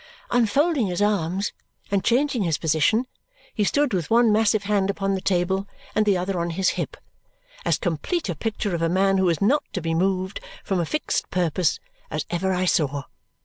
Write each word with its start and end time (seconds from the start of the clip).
Unfolding 0.31 0.87
his 0.87 0.99
arms 0.99 1.53
and 1.91 2.03
changing 2.03 2.41
his 2.41 2.57
position, 2.57 3.05
he 3.53 3.63
stood 3.63 3.93
with 3.93 4.09
one 4.09 4.31
massive 4.31 4.63
hand 4.63 4.89
upon 4.89 5.13
the 5.13 5.21
table 5.21 5.67
and 5.93 6.07
the 6.07 6.17
other 6.17 6.39
on 6.39 6.49
his 6.49 6.69
hip, 6.69 6.97
as 7.65 7.77
complete 7.77 8.27
a 8.27 8.33
picture 8.33 8.73
of 8.73 8.81
a 8.81 8.89
man 8.89 9.19
who 9.19 9.25
was 9.25 9.41
not 9.41 9.63
to 9.73 9.79
be 9.79 9.93
moved 9.93 10.39
from 10.63 10.79
a 10.79 10.87
fixed 10.87 11.29
purpose 11.29 11.79
as 12.09 12.25
ever 12.31 12.51
I 12.51 12.65
saw. 12.65 13.03